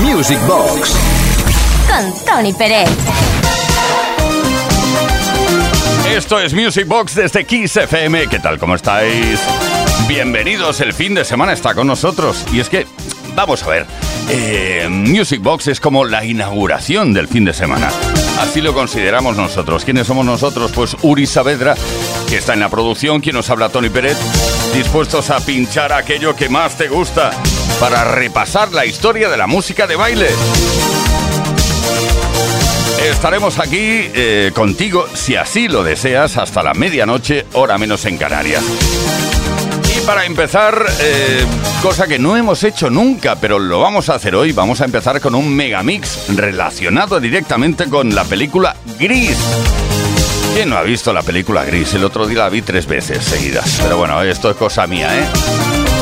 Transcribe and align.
Music 0.00 0.38
Box. 0.46 0.92
Con 1.88 2.24
Tony 2.24 2.52
Pérez. 2.52 2.88
Esto 6.08 6.38
es 6.38 6.52
Music 6.54 6.86
Box 6.86 7.14
desde 7.14 7.44
Kiss 7.44 7.76
FM. 7.76 8.28
¿Qué 8.28 8.38
tal? 8.38 8.58
¿Cómo 8.58 8.74
estáis? 8.74 9.40
Bienvenidos. 10.06 10.80
El 10.80 10.92
fin 10.92 11.14
de 11.14 11.24
semana 11.24 11.52
está 11.52 11.74
con 11.74 11.86
nosotros. 11.86 12.44
Y 12.52 12.60
es 12.60 12.68
que, 12.68 12.86
vamos 13.34 13.62
a 13.62 13.68
ver. 13.68 13.86
eh, 14.28 14.86
Music 14.90 15.40
Box 15.42 15.68
es 15.68 15.80
como 15.80 16.04
la 16.04 16.24
inauguración 16.24 17.12
del 17.12 17.28
fin 17.28 17.44
de 17.44 17.52
semana. 17.54 17.90
Así 18.40 18.60
lo 18.60 18.74
consideramos 18.74 19.36
nosotros. 19.36 19.84
¿Quiénes 19.84 20.06
somos 20.06 20.26
nosotros? 20.26 20.72
Pues 20.72 20.96
Uri 21.02 21.26
Saavedra, 21.26 21.74
que 22.28 22.36
está 22.36 22.54
en 22.54 22.60
la 22.60 22.68
producción, 22.68 23.20
quien 23.20 23.36
nos 23.36 23.48
habla 23.50 23.68
Tony 23.68 23.90
Pérez, 23.90 24.18
dispuestos 24.74 25.30
a 25.30 25.40
pinchar 25.40 25.92
aquello 25.92 26.34
que 26.34 26.48
más 26.48 26.76
te 26.76 26.88
gusta 26.88 27.30
para 27.80 28.04
repasar 28.04 28.72
la 28.72 28.86
historia 28.86 29.28
de 29.28 29.36
la 29.36 29.46
música 29.46 29.86
de 29.86 29.96
baile. 29.96 30.28
Estaremos 33.10 33.58
aquí 33.58 34.10
eh, 34.14 34.50
contigo, 34.54 35.06
si 35.12 35.36
así 35.36 35.68
lo 35.68 35.82
deseas, 35.82 36.36
hasta 36.36 36.62
la 36.62 36.72
medianoche, 36.74 37.46
hora 37.52 37.76
menos 37.76 38.04
en 38.06 38.16
Canarias. 38.16 38.62
Y 39.94 40.00
para 40.06 40.24
empezar, 40.24 40.86
eh, 41.00 41.44
cosa 41.82 42.06
que 42.06 42.18
no 42.18 42.36
hemos 42.36 42.64
hecho 42.64 42.88
nunca, 42.88 43.36
pero 43.36 43.58
lo 43.58 43.80
vamos 43.80 44.08
a 44.08 44.14
hacer 44.14 44.34
hoy, 44.34 44.52
vamos 44.52 44.80
a 44.80 44.86
empezar 44.86 45.20
con 45.20 45.34
un 45.34 45.54
megamix 45.54 46.28
relacionado 46.34 47.20
directamente 47.20 47.90
con 47.90 48.14
la 48.14 48.24
película 48.24 48.74
Gris. 48.98 49.36
¿Quién 50.54 50.70
no 50.70 50.76
ha 50.76 50.82
visto 50.82 51.12
la 51.12 51.22
película 51.22 51.64
Gris? 51.64 51.94
El 51.94 52.04
otro 52.04 52.26
día 52.26 52.38
la 52.38 52.48
vi 52.48 52.62
tres 52.62 52.86
veces 52.86 53.24
seguidas, 53.24 53.80
pero 53.82 53.98
bueno, 53.98 54.22
esto 54.22 54.50
es 54.50 54.56
cosa 54.56 54.86
mía, 54.86 55.08
¿eh? 55.18 55.24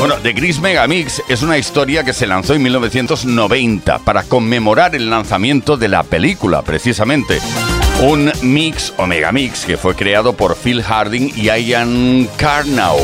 Bueno, 0.05 0.19
The 0.21 0.33
Gris 0.33 0.59
Megamix 0.59 1.23
es 1.29 1.43
una 1.43 1.57
historia 1.57 2.03
que 2.03 2.11
se 2.11 2.27
lanzó 2.27 2.53
en 2.55 2.61
1990 2.61 3.99
para 3.99 4.23
conmemorar 4.23 4.95
el 4.95 5.09
lanzamiento 5.09 5.77
de 5.77 5.87
la 5.87 6.03
película, 6.03 6.61
precisamente. 6.61 7.39
Un 8.01 8.29
mix 8.41 8.93
o 8.97 9.07
megamix 9.07 9.63
que 9.63 9.77
fue 9.77 9.95
creado 9.95 10.33
por 10.33 10.57
Phil 10.57 10.83
Harding 10.83 11.31
y 11.37 11.43
Ian 11.43 12.27
Carnau. 12.35 12.97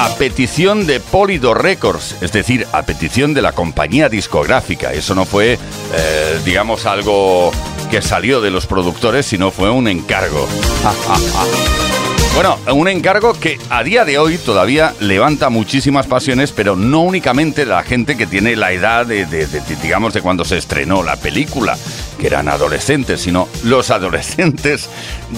A 0.00 0.08
petición 0.16 0.86
de 0.86 0.98
Polydor 0.98 1.62
Records, 1.62 2.16
es 2.22 2.32
decir, 2.32 2.66
a 2.72 2.84
petición 2.84 3.34
de 3.34 3.42
la 3.42 3.52
compañía 3.52 4.08
discográfica. 4.08 4.94
Eso 4.94 5.14
no 5.14 5.26
fue, 5.26 5.58
eh, 5.92 6.40
digamos, 6.46 6.86
algo 6.86 7.52
que 7.90 8.00
salió 8.00 8.40
de 8.40 8.50
los 8.50 8.66
productores, 8.66 9.26
sino 9.26 9.50
fue 9.50 9.68
un 9.68 9.88
encargo. 9.88 10.48
Bueno, 12.34 12.56
un 12.72 12.86
encargo 12.86 13.32
que 13.34 13.58
a 13.68 13.82
día 13.82 14.04
de 14.04 14.16
hoy 14.18 14.38
todavía 14.38 14.94
levanta 15.00 15.48
muchísimas 15.50 16.06
pasiones, 16.06 16.52
pero 16.52 16.76
no 16.76 17.00
únicamente 17.00 17.66
la 17.66 17.82
gente 17.82 18.16
que 18.16 18.28
tiene 18.28 18.54
la 18.54 18.70
edad 18.70 19.04
de, 19.06 19.26
de- 19.26 19.48
de- 19.48 19.60
de, 19.60 19.76
digamos, 19.82 20.14
de 20.14 20.22
cuando 20.22 20.44
se 20.44 20.56
estrenó 20.56 21.02
la 21.02 21.16
película, 21.16 21.76
que 22.20 22.28
eran 22.28 22.48
adolescentes, 22.48 23.22
sino 23.22 23.48
los 23.64 23.90
adolescentes 23.90 24.88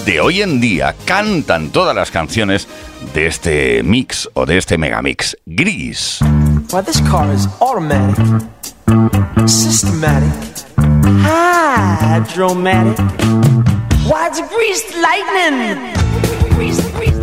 de 0.05 0.21
hoy 0.21 0.43
en 0.43 0.61
día 0.61 0.95
cantan 1.07 1.71
todas 1.71 1.97
las 1.97 2.11
canciones 2.11 2.69
de 3.15 3.27
este 3.29 3.83
mix 3.83 4.29
o 4.35 4.45
de 4.45 4.59
este 4.59 4.77
megamix. 4.77 5.39
Gris. 5.47 6.19
Why, 6.71 6.83
this 6.85 7.01
car 7.11 7.33
is 7.35 7.49
automatic, 7.61 8.43
systematic, 9.47 10.31
hydromatic. 11.25 12.99
Why, 14.05 14.27
it's 14.29 14.43
greased 14.55 14.95
lightning. 15.01 15.95
Grease, 16.61 16.91
grease. 16.91 17.20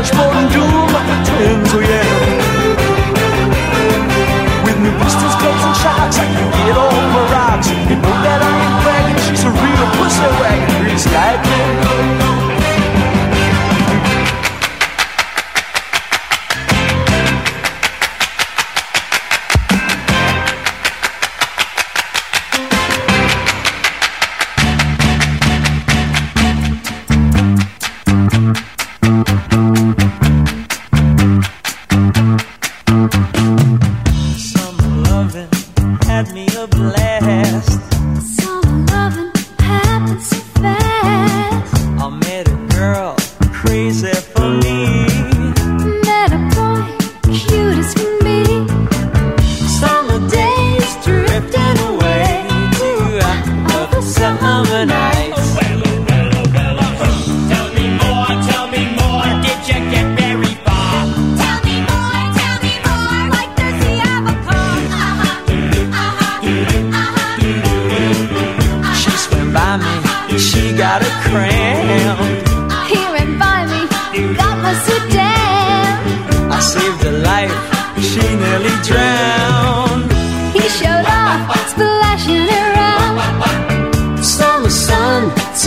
Dashboard 0.00 0.32
and 0.32 0.48
twins, 1.28 1.70
oh 1.76 1.80
yeah. 1.80 2.08
With 4.64 4.78
new 4.80 4.94
pistols, 4.96 5.34
clubs, 5.36 5.64
and 5.68 5.76
shocks, 5.76 6.16
I 6.16 6.24
can 6.24 6.48
get 6.56 6.76
my 7.12 7.22
rocks. 7.32 7.68
You 7.68 7.96
know 8.00 8.16
that 8.24 8.40
I 8.40 8.52
ain't 8.64 8.76
bragging, 8.80 9.20
she's 9.28 9.44
a 9.44 9.50
real 9.52 9.86
pussy 10.00 10.49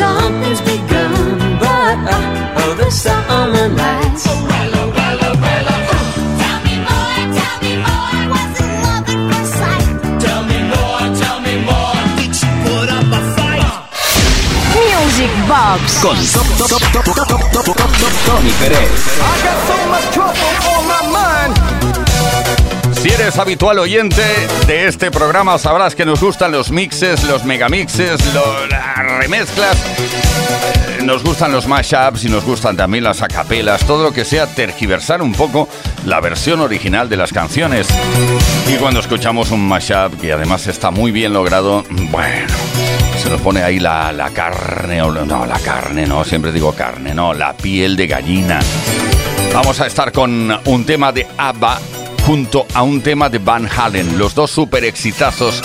something's 0.04 0.62
begun, 0.62 1.60
but 1.64 1.98
uh, 2.16 2.60
oh, 2.62 2.72
the 2.82 2.90
summer 3.04 3.68
nights. 3.84 4.24
Tell 6.42 6.60
me 6.68 6.76
more, 6.88 7.22
tell 7.38 7.58
me 7.66 7.74
more. 7.88 8.18
Was 8.34 8.54
it 8.64 8.72
love 8.84 9.06
at 9.14 9.20
first 9.30 9.54
sight? 9.62 9.88
Tell 10.24 10.44
me 10.52 10.60
more, 10.74 11.06
tell 11.22 11.40
me 11.48 11.56
more. 11.70 12.00
Did 12.20 12.32
she 12.40 12.48
put 12.66 12.88
up 12.98 13.08
a 13.20 13.22
fight? 13.36 13.72
Music 14.76 15.32
Box. 15.48 15.82
Con 16.02 16.18
Tony 18.26 18.52
Pérez. 18.60 18.92
I 19.20 19.34
got 19.46 19.58
so 19.70 19.78
much 19.94 20.06
trouble 20.16 20.52
on 20.74 20.84
my 20.94 21.02
mind. 21.18 21.54
Si 23.00 23.10
eres 23.10 23.38
habitual 23.38 23.80
oyente 23.80 24.24
de 24.66 24.88
este 24.88 25.12
programa, 25.12 25.58
sabrás 25.58 25.94
que 25.94 26.06
nos 26.06 26.22
gustan 26.22 26.52
los 26.54 26.72
mixes, 26.72 27.24
los 27.26 27.44
megamixes, 27.44 28.22
lo- 28.34 28.66
las 28.68 28.93
remezclas. 29.18 29.76
Eh, 31.00 31.04
Nos 31.04 31.24
gustan 31.24 31.52
los 31.52 31.68
mashups 31.68 32.24
y 32.26 32.30
nos 32.30 32.44
gustan 32.46 32.78
también 32.78 33.04
las 33.04 33.22
acapelas, 33.22 33.86
todo 33.86 34.04
lo 34.04 34.14
que 34.14 34.24
sea 34.26 34.48
tergiversar 34.48 35.22
un 35.22 35.34
poco 35.34 35.68
la 36.06 36.20
versión 36.22 36.62
original 36.62 37.10
de 37.10 37.18
las 37.18 37.34
canciones. 37.34 37.88
Y 38.68 38.76
cuando 38.78 39.00
escuchamos 39.00 39.52
un 39.52 39.68
mashup 39.68 40.20
que 40.22 40.32
además 40.34 40.68
está 40.68 40.92
muy 40.92 41.12
bien 41.12 41.34
logrado, 41.34 41.84
bueno, 41.90 42.54
se 43.22 43.30
nos 43.30 43.42
pone 43.42 43.64
ahí 43.64 43.80
la, 43.80 44.12
la 44.12 44.30
carne, 44.30 45.02
o 45.02 45.12
no, 45.12 45.46
la 45.46 45.60
carne, 45.60 46.06
no, 46.06 46.24
siempre 46.24 46.52
digo 46.52 46.74
carne, 46.74 47.14
no, 47.14 47.34
la 47.34 47.54
piel 47.54 47.96
de 47.96 48.08
gallina. 48.08 48.60
Vamos 49.54 49.80
a 49.82 49.88
estar 49.88 50.12
con 50.12 50.58
un 50.66 50.86
tema 50.86 51.12
de 51.12 51.28
ABBA 51.38 51.80
junto 52.26 52.66
a 52.74 52.82
un 52.84 53.02
tema 53.02 53.30
de 53.30 53.40
Van 53.40 53.70
Halen, 53.70 54.18
los 54.18 54.34
dos 54.34 54.50
super 54.52 54.84
exitazos. 54.86 55.62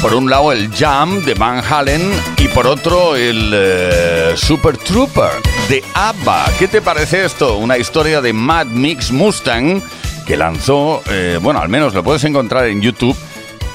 Por 0.00 0.14
un 0.14 0.30
lado 0.30 0.52
el 0.52 0.72
Jam 0.72 1.24
de 1.24 1.34
Van 1.34 1.62
Halen 1.62 2.12
y 2.38 2.46
por 2.48 2.68
otro 2.68 3.16
el 3.16 3.50
eh, 3.52 4.32
Super 4.36 4.76
Trooper 4.76 5.32
de 5.68 5.82
ABBA. 5.92 6.46
¿Qué 6.56 6.68
te 6.68 6.80
parece 6.80 7.24
esto? 7.24 7.56
Una 7.56 7.76
historia 7.76 8.20
de 8.20 8.32
Mad 8.32 8.66
Mix 8.66 9.10
Mustang 9.10 9.82
que 10.24 10.36
lanzó, 10.36 11.02
eh, 11.10 11.40
bueno, 11.42 11.60
al 11.60 11.68
menos 11.68 11.94
lo 11.94 12.04
puedes 12.04 12.22
encontrar 12.24 12.66
en 12.68 12.80
YouTube, 12.80 13.16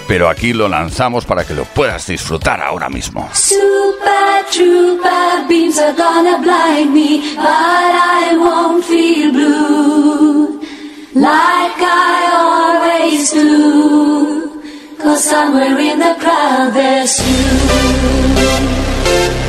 pero 0.08 0.30
aquí 0.30 0.54
lo 0.54 0.70
lanzamos 0.70 1.25
para 1.25 1.46
que 1.46 1.56
lo 1.56 1.66
puedas 1.66 2.08
disfrutar 2.08 2.62
ahora 2.62 2.90
mismo. 2.90 3.30
Super 3.34 4.46
trooper 4.50 5.48
beams 5.50 5.78
are 5.78 5.94
gonna 5.94 6.38
blind 6.38 6.94
me, 6.94 7.36
but 7.36 7.46
I 7.46 8.38
won't 8.38 8.86
feel 8.86 9.31
blue 9.31 10.62
like 11.16 11.81
I 11.81 12.30
always 12.34 13.31
do. 13.34 14.53
Cause 15.04 15.26
somewhere 15.26 15.78
in 15.80 16.00
the 16.00 16.16
crowd 16.18 16.74
there's 16.74 17.20
you. 17.20 19.43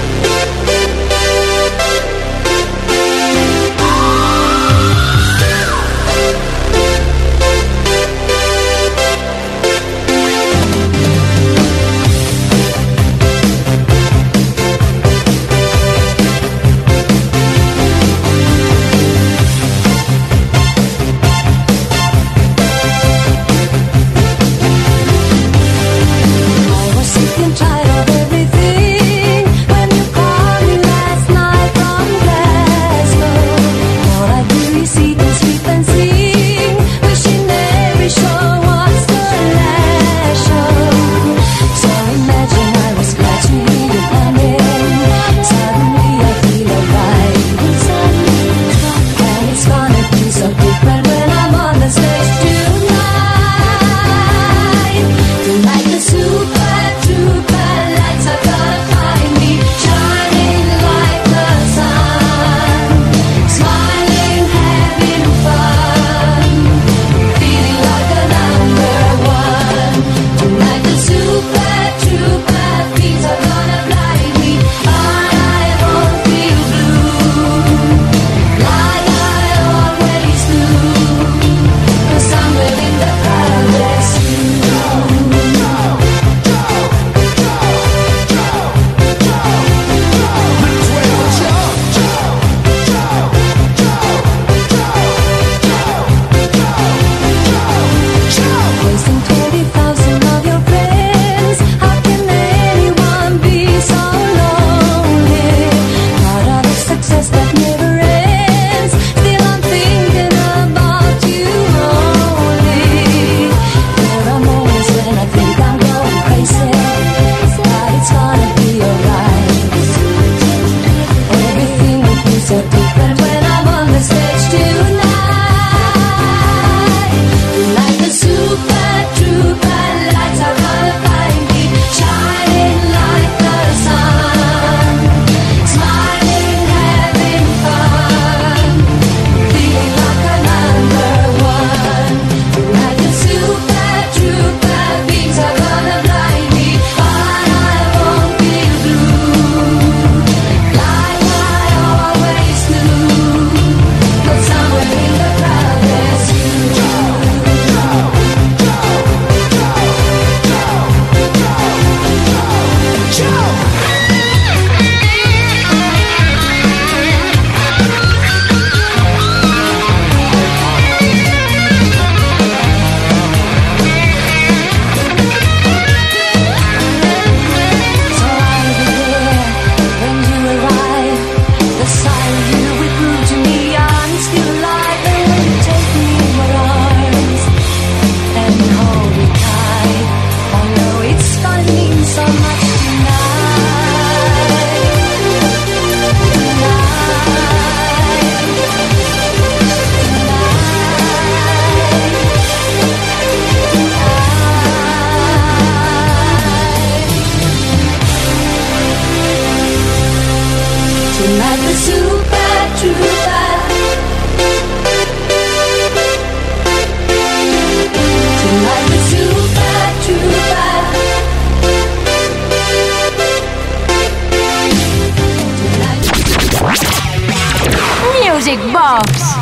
Music 228.44 228.60
Box. 228.72 229.38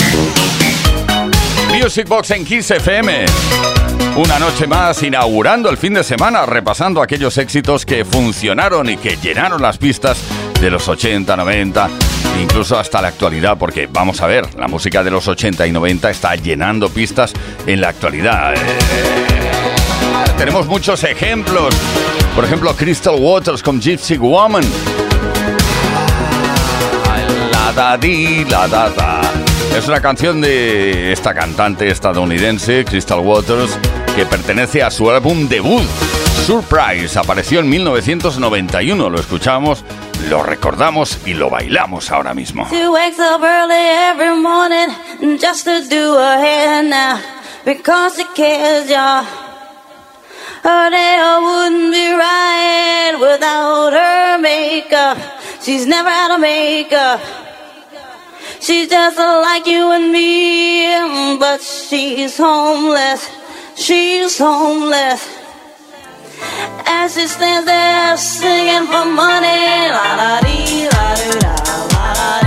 Music 1.73 2.07
Box 2.07 2.31
en 2.31 2.45
Kiss 2.45 2.71
FM. 2.71 3.25
Una 4.15 4.39
noche 4.39 4.69
más 4.69 5.03
inaugurando 5.03 5.69
el 5.71 5.77
fin 5.77 5.95
de 5.95 6.05
semana, 6.05 6.47
repasando 6.47 7.03
aquellos 7.03 7.37
éxitos 7.37 7.85
que 7.85 8.05
funcionaron 8.05 8.89
y 8.89 8.97
que 8.97 9.17
llenaron 9.17 9.61
las 9.61 9.77
pistas 9.77 10.23
de 10.61 10.71
los 10.71 10.87
80, 10.87 11.37
90, 11.37 11.91
incluso 12.43 12.79
hasta 12.79 13.03
la 13.03 13.09
actualidad, 13.09 13.59
porque 13.59 13.89
vamos 13.91 14.21
a 14.21 14.29
ver, 14.29 14.55
la 14.55 14.69
música 14.69 15.03
de 15.03 15.11
los 15.11 15.27
80 15.27 15.67
y 15.67 15.73
90 15.73 16.09
está 16.09 16.37
llenando 16.37 16.89
pistas 16.89 17.33
en 17.67 17.81
la 17.81 17.89
actualidad. 17.89 18.55
Tenemos 20.39 20.69
muchos 20.69 21.03
ejemplos. 21.03 21.75
Por 22.37 22.45
ejemplo, 22.45 22.73
Crystal 22.77 23.17
Waters 23.19 23.65
con 23.65 23.81
Gypsy 23.81 24.17
Woman. 24.17 24.63
Da 27.75 27.97
di, 27.97 28.45
la. 28.45 29.21
Es 29.75 29.89
una 29.89 30.01
canción 30.01 30.43
de 30.43 31.13
esta 31.13 31.33
cantante 31.33 31.89
estadounidense, 31.89 32.85
Crystal 32.85 33.21
Waters, 33.21 33.79
que 34.15 34.27
pertenece 34.27 34.83
a 34.83 34.91
su 34.91 35.11
álbum 35.11 35.49
debut, 35.49 35.83
Surprise. 36.47 37.19
Apareció 37.19 37.61
en 37.61 37.71
1991. 37.71 39.09
Lo 39.09 39.19
escuchamos, 39.19 39.85
lo 40.29 40.43
recordamos 40.43 41.19
y 41.25 41.33
lo 41.33 41.49
bailamos 41.49 42.11
ahora 42.11 42.35
mismo. 42.35 42.69
She's 58.63 58.89
just 58.89 59.19
like 59.19 59.67
you 59.67 59.91
and 59.91 60.13
me, 60.13 61.37
but 61.37 61.61
she's 61.61 62.39
homeless. 62.39 63.29
She's 63.75 64.39
homeless. 64.39 65.29
As 66.87 67.15
she 67.15 67.27
stands 67.27 67.67
there 67.67 68.17
singing 68.17 68.87
for 68.87 69.05
money, 69.05 69.91
la 69.91 70.15
la 70.15 70.41
dee, 70.43 70.89
la 70.93 71.15
doo 71.17 71.41
da, 71.41 71.55
la 71.91 72.13
la 72.13 72.42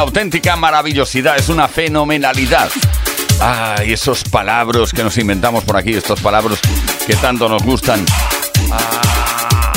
una 0.00 0.06
auténtica 0.06 0.56
maravillosidad, 0.56 1.36
es 1.36 1.50
una 1.50 1.68
fenomenalidad. 1.68 2.70
Ay, 3.38 3.92
esos 3.92 4.24
palabras 4.24 4.94
que 4.94 5.04
nos 5.04 5.18
inventamos 5.18 5.62
por 5.64 5.76
aquí, 5.76 5.92
estos 5.92 6.22
palabras 6.22 6.58
que 7.06 7.14
tanto 7.16 7.50
nos 7.50 7.62
gustan. 7.62 8.02
Ah, 8.72 9.74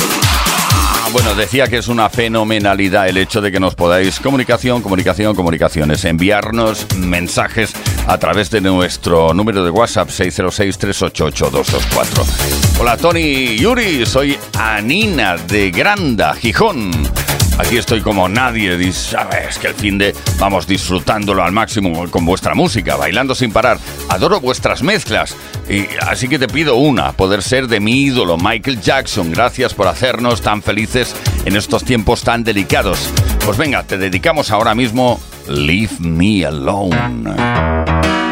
bueno, 1.12 1.34
decía 1.34 1.68
que 1.68 1.76
es 1.76 1.88
una 1.88 2.08
fenomenalidad 2.08 3.06
el 3.06 3.18
hecho 3.18 3.42
de 3.42 3.52
que 3.52 3.60
nos 3.60 3.74
podáis 3.74 4.18
comunicación, 4.18 4.80
comunicación, 4.80 5.36
comunicaciones, 5.36 6.06
enviarnos 6.06 6.86
mensajes 6.96 7.74
a 8.06 8.16
través 8.16 8.50
de 8.50 8.62
nuestro 8.62 9.34
número 9.34 9.62
de 9.62 9.68
WhatsApp 9.68 10.08
606-388-224. 10.08 12.80
Hola 12.80 12.96
Tony 12.96 13.58
Yuri, 13.58 14.06
soy 14.06 14.38
Anina 14.58 15.36
de 15.36 15.70
Granda, 15.70 16.34
Gijón. 16.34 17.23
Aquí 17.56 17.76
estoy 17.76 18.00
como 18.00 18.28
nadie, 18.28 18.92
sabes 18.92 19.58
que 19.58 19.68
el 19.68 19.74
fin 19.74 19.96
de 19.96 20.12
vamos 20.40 20.66
disfrutándolo 20.66 21.44
al 21.44 21.52
máximo 21.52 22.10
con 22.10 22.26
vuestra 22.26 22.54
música, 22.54 22.96
bailando 22.96 23.34
sin 23.34 23.52
parar. 23.52 23.78
Adoro 24.08 24.40
vuestras 24.40 24.82
mezclas. 24.82 25.36
Y 25.68 25.86
así 26.00 26.26
que 26.28 26.40
te 26.40 26.48
pido 26.48 26.74
una, 26.74 27.12
poder 27.12 27.42
ser 27.42 27.68
de 27.68 27.78
mi 27.78 28.02
ídolo, 28.02 28.36
Michael 28.36 28.80
Jackson. 28.80 29.30
Gracias 29.30 29.72
por 29.72 29.86
hacernos 29.86 30.42
tan 30.42 30.62
felices 30.62 31.14
en 31.44 31.56
estos 31.56 31.84
tiempos 31.84 32.24
tan 32.24 32.42
delicados. 32.42 33.10
Pues 33.44 33.56
venga, 33.56 33.84
te 33.84 33.98
dedicamos 33.98 34.50
ahora 34.50 34.74
mismo 34.74 35.20
Leave 35.48 35.94
Me 36.00 36.44
Alone. 36.44 38.23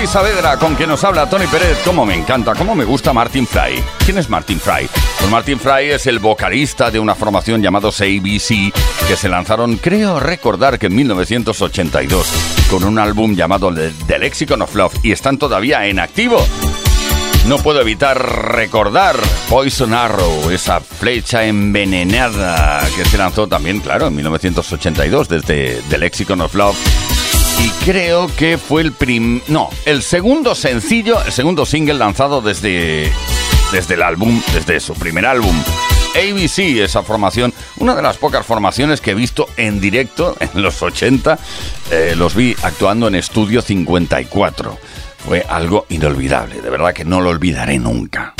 Uri 0.00 0.06
Saavedra, 0.06 0.56
con 0.56 0.76
quien 0.76 0.88
nos 0.88 1.04
habla 1.04 1.28
Tony 1.28 1.46
Pérez. 1.46 1.76
Cómo 1.84 2.06
me 2.06 2.14
encanta, 2.14 2.54
cómo 2.54 2.74
me 2.74 2.86
gusta 2.86 3.12
Martin 3.12 3.46
Fry. 3.46 3.84
¿Quién 4.02 4.16
es 4.16 4.30
Martin 4.30 4.58
Fry? 4.58 4.88
Pues 5.18 5.30
Martin 5.30 5.60
Fry 5.60 5.90
es 5.90 6.06
el 6.06 6.20
vocalista 6.20 6.90
de 6.90 6.98
una 6.98 7.14
formación 7.14 7.60
llamados 7.60 8.00
ABC 8.00 8.72
que 9.06 9.16
se 9.16 9.28
lanzaron, 9.28 9.76
creo 9.76 10.18
recordar 10.18 10.78
que 10.78 10.86
en 10.86 10.96
1982, 10.96 12.32
con 12.70 12.84
un 12.84 12.98
álbum 12.98 13.34
llamado 13.34 13.74
The 13.74 14.18
Lexicon 14.18 14.62
of 14.62 14.74
Love 14.74 14.94
y 15.02 15.12
están 15.12 15.36
todavía 15.36 15.84
en 15.84 15.98
activo. 15.98 16.42
No 17.46 17.58
puedo 17.58 17.82
evitar 17.82 18.18
recordar 18.54 19.16
Poison 19.50 19.92
Arrow, 19.92 20.50
esa 20.50 20.80
flecha 20.80 21.44
envenenada 21.44 22.88
que 22.96 23.04
se 23.04 23.18
lanzó 23.18 23.48
también, 23.48 23.80
claro, 23.80 24.06
en 24.06 24.16
1982 24.16 25.28
desde 25.28 25.82
The 25.90 25.98
Lexicon 25.98 26.40
of 26.40 26.54
Love. 26.54 27.19
Y 27.62 27.68
creo 27.84 28.28
que 28.36 28.58
fue 28.58 28.82
el 28.82 28.92
prim... 28.92 29.40
No, 29.48 29.68
el 29.84 30.02
segundo 30.02 30.54
sencillo, 30.54 31.22
el 31.24 31.32
segundo 31.32 31.66
single 31.66 31.94
lanzado 31.94 32.40
desde, 32.40 33.12
desde 33.72 33.94
el 33.94 34.02
álbum, 34.02 34.40
desde 34.54 34.80
su 34.80 34.94
primer 34.94 35.26
álbum. 35.26 35.54
ABC, 36.14 36.80
esa 36.80 37.02
formación, 37.02 37.52
una 37.76 37.94
de 37.94 38.02
las 38.02 38.16
pocas 38.16 38.44
formaciones 38.44 39.00
que 39.00 39.12
he 39.12 39.14
visto 39.14 39.46
en 39.56 39.80
directo 39.80 40.36
en 40.40 40.62
los 40.62 40.82
80, 40.82 41.38
eh, 41.90 42.14
los 42.16 42.34
vi 42.34 42.56
actuando 42.62 43.08
en 43.08 43.14
Estudio 43.14 43.62
54. 43.62 44.78
Fue 45.18 45.44
algo 45.48 45.86
inolvidable, 45.90 46.62
de 46.62 46.70
verdad 46.70 46.94
que 46.94 47.04
no 47.04 47.20
lo 47.20 47.30
olvidaré 47.30 47.78
nunca. 47.78 48.34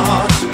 You're 0.00 0.49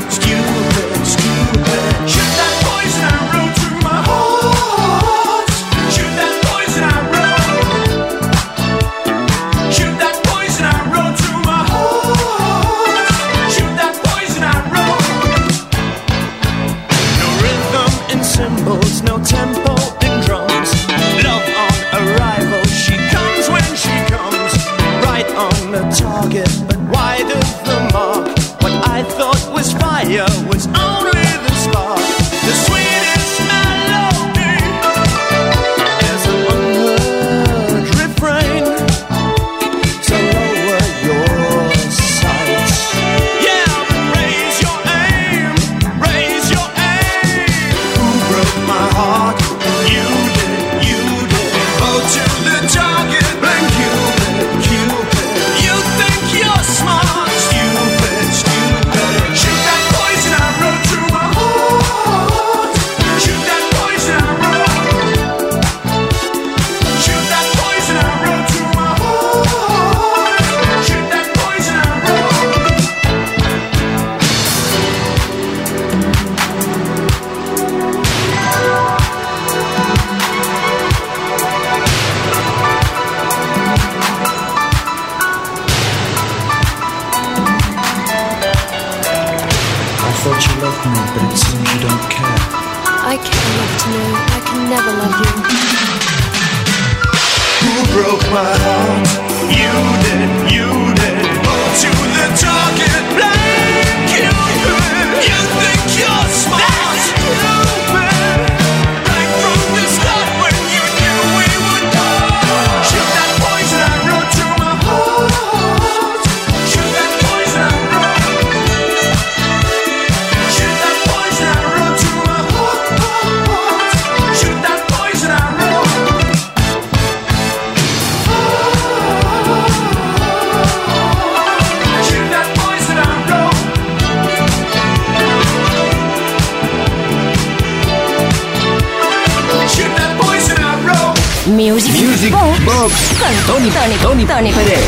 Tony, 143.27 143.71
Tony, 143.71 143.97
Tony, 143.97 144.25
Tony 144.25 144.53
Pérez. 144.53 144.85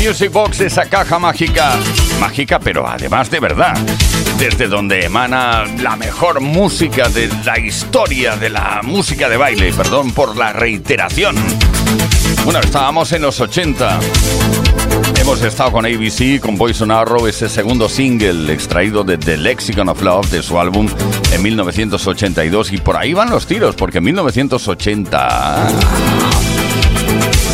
Music 0.00 0.30
Box, 0.30 0.60
esa 0.60 0.86
caja 0.86 1.18
mágica. 1.18 1.78
Mágica, 2.20 2.60
pero 2.60 2.88
además 2.88 3.28
de 3.28 3.40
verdad. 3.40 3.76
Desde 4.38 4.68
donde 4.68 5.04
emana 5.04 5.64
la 5.80 5.96
mejor 5.96 6.40
música 6.40 7.08
de 7.08 7.28
la 7.44 7.58
historia 7.58 8.36
de 8.36 8.50
la 8.50 8.82
música 8.84 9.28
de 9.28 9.36
baile. 9.36 9.72
Perdón 9.72 10.12
por 10.12 10.36
la 10.36 10.52
reiteración. 10.52 11.34
Bueno, 12.44 12.60
estábamos 12.60 13.10
en 13.10 13.22
los 13.22 13.40
80. 13.40 13.98
Hemos 15.22 15.40
estado 15.44 15.70
con 15.70 15.86
ABC, 15.86 16.40
con 16.40 16.58
Poison 16.58 16.90
Arrow, 16.90 17.28
ese 17.28 17.48
segundo 17.48 17.88
single 17.88 18.52
extraído 18.52 19.04
de 19.04 19.16
The 19.16 19.36
Lexicon 19.36 19.88
of 19.88 20.02
Love 20.02 20.28
de 20.32 20.42
su 20.42 20.58
álbum 20.58 20.88
en 21.32 21.40
1982. 21.40 22.72
Y 22.72 22.78
por 22.78 22.96
ahí 22.96 23.14
van 23.14 23.30
los 23.30 23.46
tiros, 23.46 23.76
porque 23.76 23.98
en 23.98 24.04
1980 24.04 25.68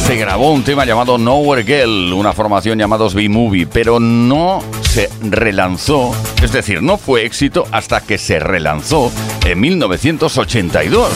se 0.07 0.17
grabó 0.17 0.51
un 0.51 0.65
tema 0.65 0.87
llamado 0.87 1.19
Nowhere 1.19 1.63
Girl, 1.63 2.15
una 2.15 2.33
formación 2.33 2.79
llamados 2.79 3.13
B-Movie, 3.13 3.67
pero 3.67 4.01
no 4.01 4.65
se 4.89 5.11
relanzó, 5.21 6.15
es 6.43 6.53
decir, 6.53 6.83
no 6.83 6.97
fue 6.97 7.27
éxito 7.27 7.67
hasta 7.71 8.01
que 8.01 8.17
se 8.17 8.39
relanzó 8.39 9.13
en 9.45 9.61
1982. 9.61 11.11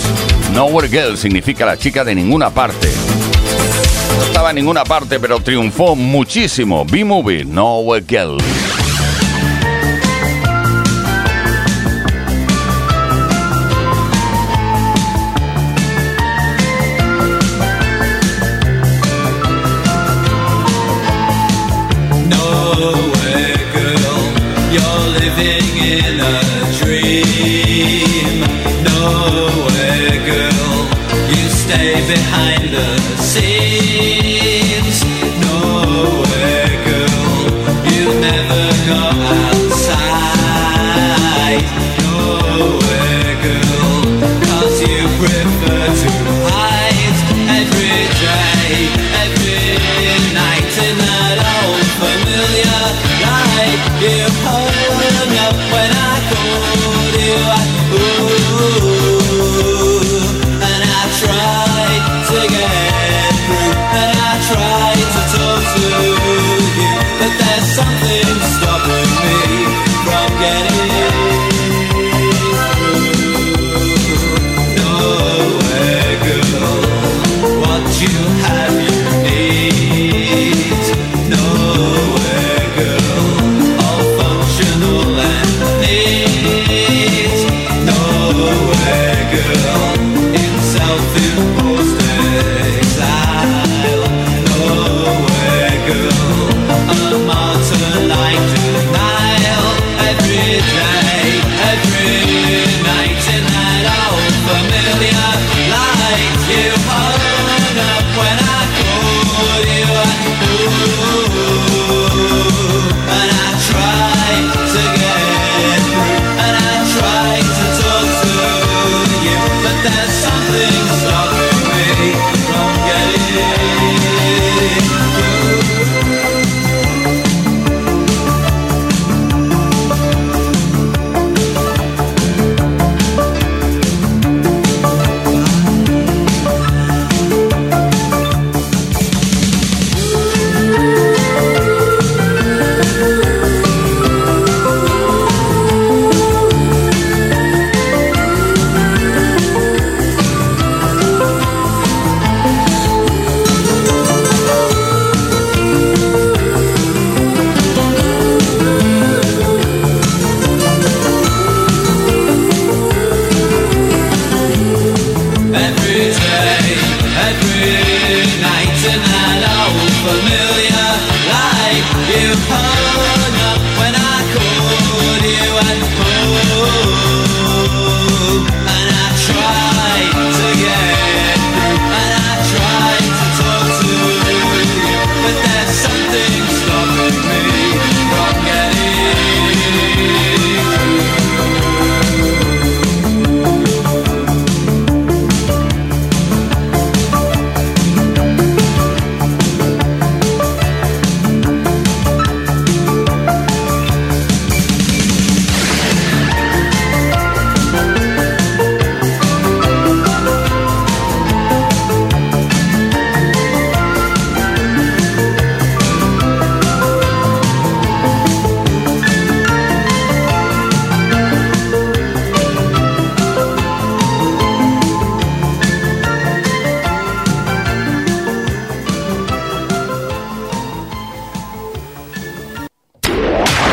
Nowhere 0.53 0.89
Girl 0.89 1.17
significa 1.17 1.65
la 1.65 1.79
chica 1.79 2.05
de 2.05 2.15
ninguna 2.15 2.51
parte. 2.51 2.91
No 4.23 4.29
estaba 4.29 4.51
en 4.51 4.57
ninguna 4.57 4.85
parte, 4.85 5.19
pero 5.19 5.41
triunfó 5.41 5.97
muchísimo. 5.97 6.85
B-Movie, 6.85 7.45
Nowhere 7.45 8.05
Girl. 8.09 8.39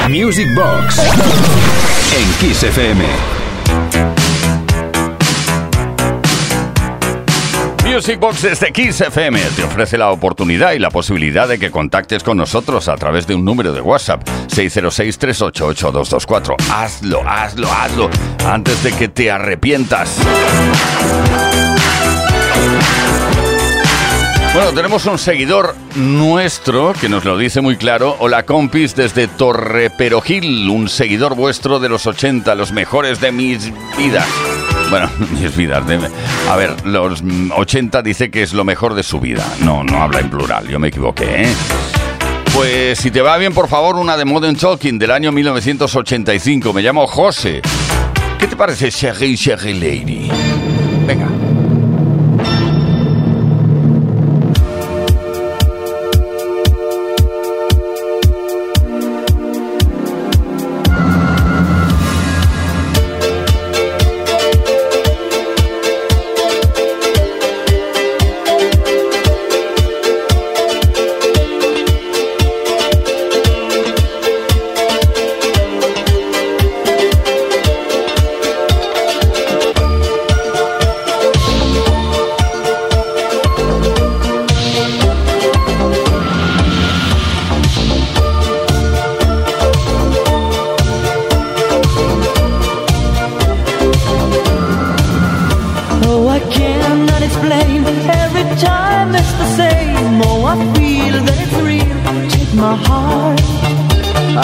Music 0.09 0.47
Box 0.55 0.97
en 2.17 2.27
Kiss 2.39 2.63
FM. 2.63 3.05
Music 7.85 8.19
Box 8.19 8.41
desde 8.41 8.71
Kiss 8.71 9.01
FM 9.01 9.39
te 9.55 9.63
ofrece 9.63 9.99
la 9.99 10.09
oportunidad 10.09 10.71
y 10.71 10.79
la 10.79 10.89
posibilidad 10.89 11.47
de 11.47 11.59
que 11.59 11.69
contactes 11.69 12.23
con 12.23 12.37
nosotros 12.37 12.87
a 12.87 12.95
través 12.95 13.27
de 13.27 13.35
un 13.35 13.45
número 13.45 13.71
de 13.71 13.81
WhatsApp 13.81 14.27
606-388-224. 14.47 16.55
Hazlo, 16.71 17.21
hazlo, 17.29 17.71
hazlo 17.71 18.09
antes 18.47 18.81
de 18.81 18.91
que 18.93 19.09
te 19.09 19.29
arrepientas. 19.29 20.17
Bueno, 24.53 24.71
tenemos 24.73 25.05
un 25.05 25.17
seguidor 25.19 25.75
nuestro 25.95 26.93
que 26.99 27.07
nos 27.07 27.23
lo 27.23 27.37
dice 27.37 27.61
muy 27.61 27.77
claro. 27.77 28.15
Hola 28.19 28.43
compis 28.43 28.95
desde 28.95 29.27
Torreperogil, 29.27 30.67
un 30.69 30.89
seguidor 30.89 31.35
vuestro 31.35 31.79
de 31.79 31.87
los 31.87 32.07
80, 32.07 32.55
los 32.55 32.71
mejores 32.71 33.21
de 33.21 33.31
mis 33.31 33.71
vidas. 33.97 34.25
Bueno, 34.89 35.09
mis 35.39 35.55
vidas. 35.55 35.85
de- 35.87 35.99
a 36.49 36.55
ver, 36.55 36.75
los 36.85 37.21
mm, 37.21 37.51
80 37.55 38.01
dice 38.01 38.31
que 38.31 38.41
es 38.41 38.53
lo 38.53 38.63
mejor 38.63 38.95
de 38.95 39.03
su 39.03 39.19
vida. 39.19 39.45
No, 39.61 39.83
no 39.83 40.01
habla 40.01 40.19
en 40.19 40.29
plural, 40.31 40.67
yo 40.67 40.79
me 40.79 40.87
equivoqué, 40.87 41.43
¿eh? 41.43 41.53
Pues 42.53 42.97
si 42.99 43.11
te 43.11 43.21
va 43.21 43.37
bien, 43.37 43.53
por 43.53 43.69
favor, 43.69 43.95
una 43.97 44.17
de 44.17 44.25
Modern 44.25 44.55
Talking 44.55 44.97
del 44.97 45.11
año 45.11 45.31
1985. 45.31 46.73
Me 46.73 46.81
llamo 46.81 47.05
José. 47.05 47.61
¿Qué 48.39 48.47
te 48.47 48.55
parece, 48.55 48.89
Sherry 48.89 49.35
Sherry 49.35 49.73
Lady? 49.75 50.29
Venga. 51.05 51.27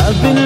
I've 0.08 0.22
been 0.22 0.45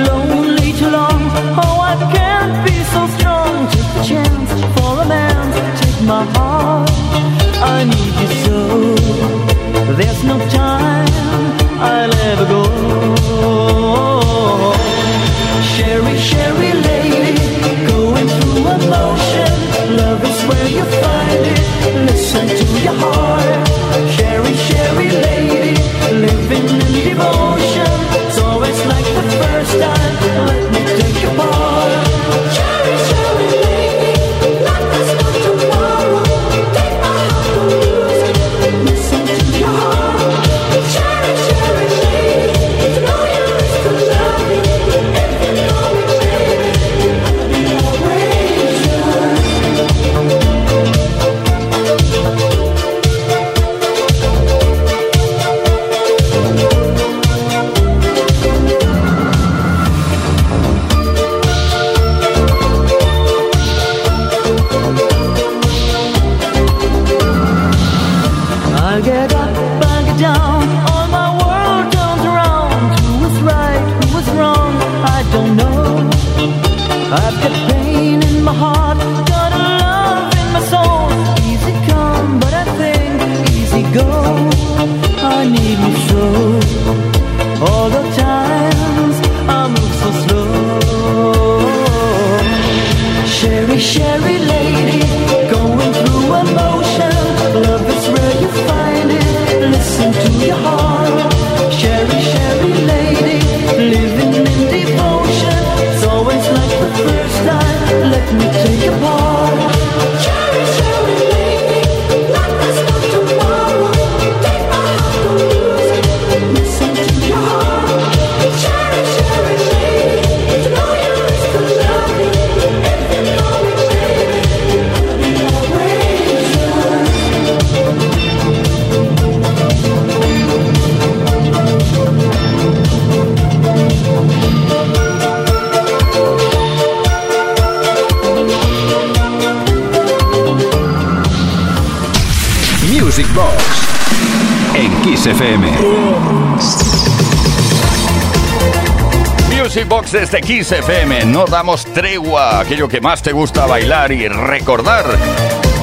Desde 150.12 150.42
Kiss 150.42 150.72
FM. 150.72 151.26
No 151.26 151.46
damos 151.46 151.86
tregua, 151.86 152.60
aquello 152.60 152.88
que 152.88 153.00
más 153.00 153.22
te 153.22 153.32
gusta 153.32 153.68
bailar 153.68 154.12
y 154.12 154.28
recordar. 154.28 155.06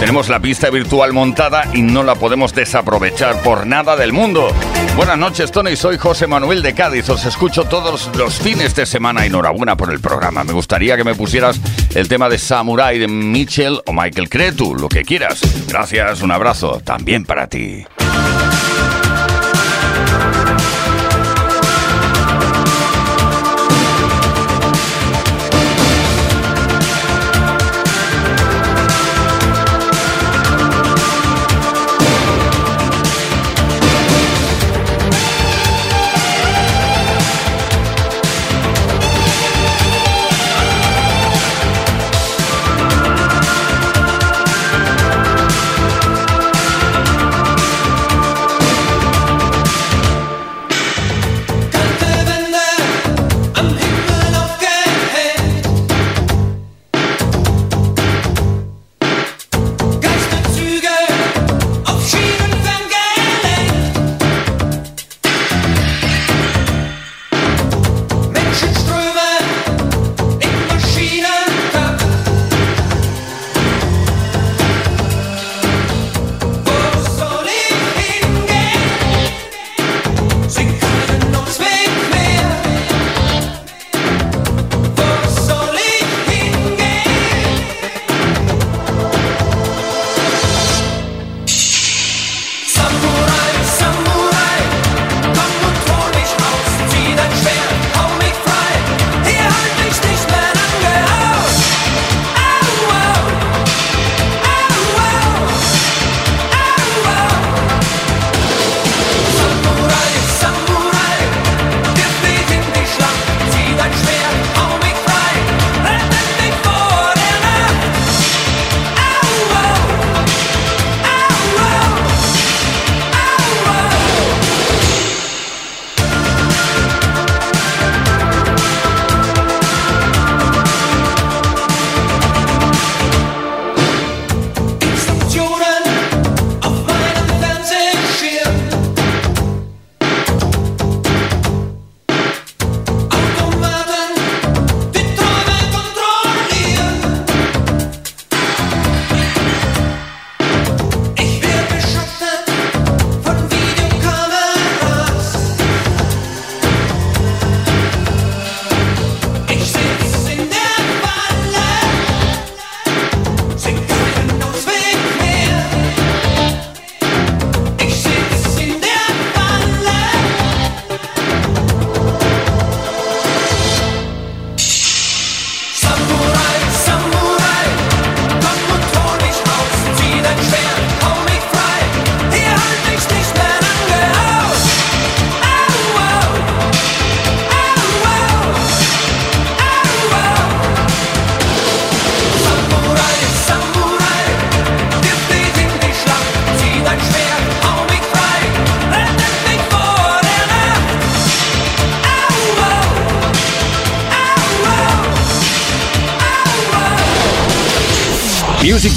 Tenemos 0.00 0.28
la 0.28 0.40
pista 0.40 0.68
virtual 0.68 1.12
montada 1.12 1.64
y 1.72 1.80
no 1.80 2.02
la 2.02 2.16
podemos 2.16 2.52
desaprovechar 2.52 3.40
por 3.42 3.68
nada 3.68 3.94
del 3.94 4.12
mundo. 4.12 4.48
Buenas 4.96 5.16
noches, 5.16 5.52
Tony. 5.52 5.76
Soy 5.76 5.96
José 5.96 6.26
Manuel 6.26 6.60
de 6.62 6.74
Cádiz. 6.74 7.08
Os 7.08 7.24
escucho 7.24 7.64
todos 7.64 8.10
los 8.16 8.34
fines 8.40 8.74
de 8.74 8.84
semana. 8.84 9.24
Enhorabuena 9.24 9.76
por 9.76 9.92
el 9.92 10.00
programa. 10.00 10.42
Me 10.42 10.52
gustaría 10.52 10.96
que 10.96 11.04
me 11.04 11.14
pusieras 11.14 11.60
el 11.94 12.08
tema 12.08 12.28
de 12.28 12.38
Samurai 12.38 12.98
de 12.98 13.06
Mitchell 13.06 13.80
o 13.86 13.92
Michael 13.92 14.28
Cretu, 14.28 14.74
lo 14.74 14.88
que 14.88 15.04
quieras. 15.04 15.40
Gracias, 15.68 16.20
un 16.20 16.32
abrazo 16.32 16.80
también 16.84 17.24
para 17.24 17.46
ti. 17.46 17.86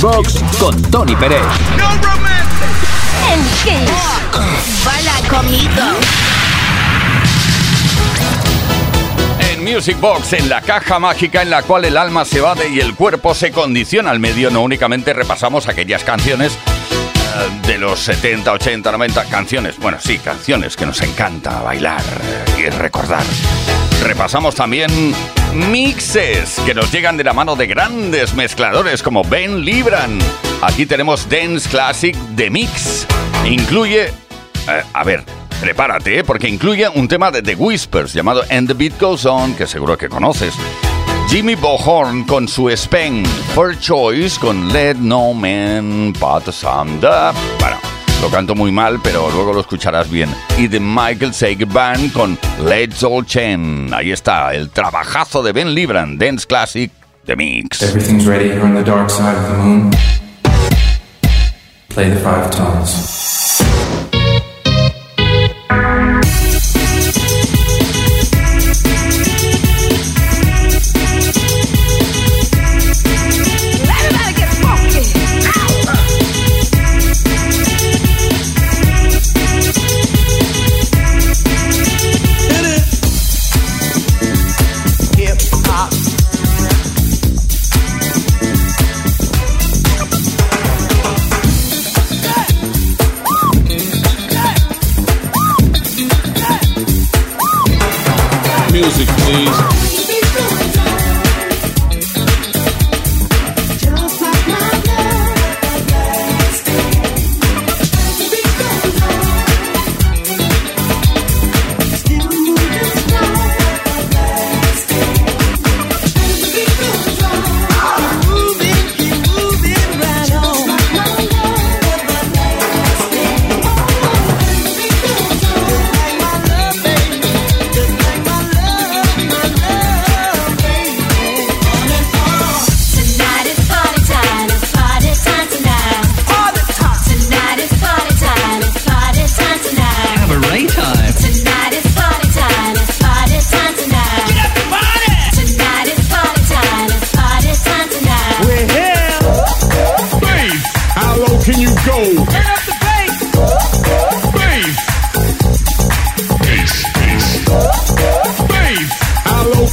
Box 0.02 0.36
con 0.58 0.82
Tony 0.84 1.14
Pérez. 1.16 1.41
En 3.34 3.43
Kiss. 3.64 4.86
Baila 4.86 5.14
conmigo. 5.30 5.82
En 9.39 9.64
Music 9.64 10.00
Box, 10.00 10.34
en 10.34 10.47
la 10.47 10.62
caja 10.62 11.00
mágica 11.00 11.41
en 11.41 11.50
la 11.50 11.64
cual 11.64 11.84
el 11.84 11.97
alma 11.97 12.24
se 12.24 12.38
evade 12.38 12.70
y 12.70 12.80
el 12.80 12.95
cuerpo 12.95 13.34
se 13.34 13.52
condiciona 13.52 14.12
al 14.12 14.20
medio, 14.20 14.50
no 14.50 14.62
únicamente 14.62 15.12
repasamos 15.12 15.68
aquellas 15.68 16.06
canciones 16.06 16.54
eh, 16.54 17.68
de 17.68 17.78
los 17.78 18.00
70, 18.00 18.54
80, 18.54 18.91
90 18.91 19.26
canciones, 19.26 19.78
bueno, 19.80 19.97
sí, 20.00 20.18
canciones 20.20 20.78
que 20.78 20.86
nos 20.86 21.02
encanta 21.02 21.62
bailar 21.62 22.04
y 22.58 22.70
recordar. 22.70 23.24
Repasamos 24.04 24.56
también 24.56 25.14
mixes 25.54 26.60
que 26.66 26.74
nos 26.74 26.91
llegan 26.91 27.18
de 27.18 27.24
la 27.24 27.34
mano 27.34 27.56
de 27.56 27.68
grandes 27.68 28.34
mezcladores 28.34 29.04
como 29.04 29.24
Ben 29.24 29.64
Libran. 29.64 30.20
Aquí 30.62 30.86
tenemos 30.86 31.28
Dance 31.30 31.70
Classic 31.70 32.16
de 32.16 32.50
Mix. 32.50 33.08
Incluye, 33.45 34.08
eh, 34.08 34.84
a 34.93 35.04
ver, 35.04 35.24
prepárate, 35.60 36.20
¿eh? 36.20 36.24
porque 36.24 36.47
incluye 36.47 36.88
un 36.89 37.08
tema 37.08 37.32
de 37.32 37.41
The 37.41 37.56
Whispers 37.56 38.14
llamado 38.14 38.43
And 38.50 38.68
the 38.68 38.74
Beat 38.74 39.00
Goes 39.00 39.26
On, 39.26 39.54
que 39.56 39.68
seguro 39.68 39.97
que 39.97 40.10
conoces. 40.10 40.54
Jimmy 41.30 41.56
Bohorn 41.56 42.24
con 42.24 42.47
su 42.47 42.70
Spain, 42.70 43.24
First 43.54 43.82
Choice 43.82 44.39
con 44.39 44.74
Let 44.74 44.95
No 44.95 45.34
Man 45.34 46.14
Put 46.20 46.47
Us 46.47 46.64
Under. 46.64 47.34
Bueno, 47.60 47.78
lo 48.22 48.30
canto 48.30 48.55
muy 48.55 48.72
mal, 48.72 48.99
pero 49.03 49.30
luego 49.32 49.53
lo 49.53 49.61
escucharás 49.61 50.09
bien. 50.09 50.30
Y 50.57 50.67
The 50.67 50.80
Michael 50.80 51.34
Sager 51.34 51.65
Band 51.65 52.11
con 52.13 52.38
Let's 52.63 53.03
All 53.03 53.26
Chen. 53.26 53.93
Ahí 53.93 54.11
está, 54.11 54.53
el 54.53 54.70
trabajazo 54.70 55.41
de 55.41 55.51
Ben 55.51 55.74
Libran, 55.74 56.17
Dance 56.17 56.45
Classic, 56.45 56.91
The 57.26 57.36
Mix. 57.36 57.82
Everything's 57.82 58.26
ready 58.26 58.49
here 58.49 58.61
on 58.61 58.76
the 58.76 58.84
dark 58.84 59.09
side 59.09 59.36
of 59.36 59.47
the 59.49 59.57
moon. 59.57 59.91
Play 61.89 62.09
the 62.09 62.20
five 62.20 62.49
tones. 62.51 63.20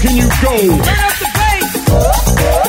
Can 0.00 0.16
you 0.16 0.28
go? 0.42 0.56
Turn 0.58 0.78
up 0.78 1.18
the 1.18 1.28
bass. 1.34 2.65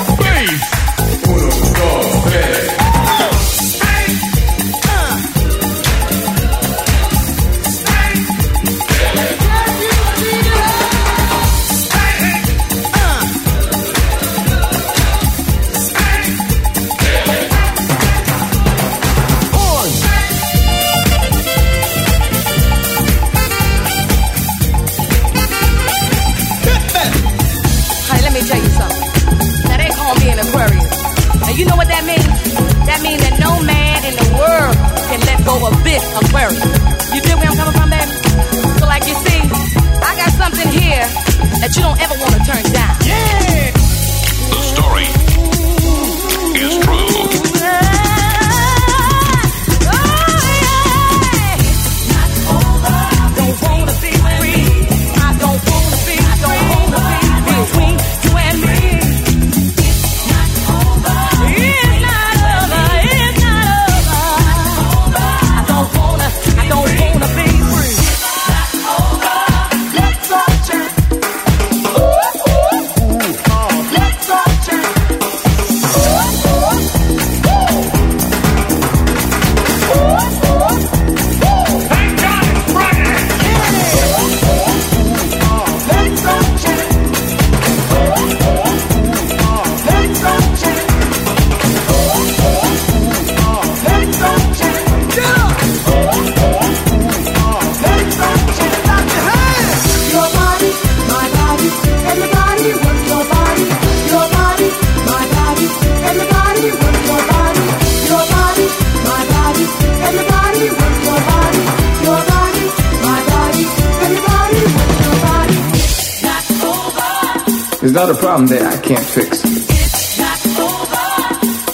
There's 117.88 117.96
not 117.96 118.10
a 118.10 118.20
problem 118.20 118.48
that 118.48 118.68
I 118.68 118.76
can't 118.84 119.00
fix. 119.00 119.40
It's 119.48 120.20
not 120.20 120.44
over. 120.60 121.08